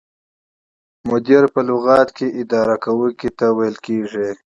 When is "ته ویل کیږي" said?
3.37-4.29